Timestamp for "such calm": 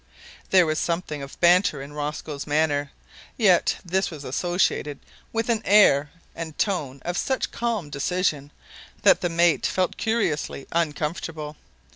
7.19-7.91